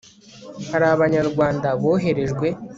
hari 0.71 0.85
abanyarwanda 0.95 1.67
boherejwe 1.81 2.47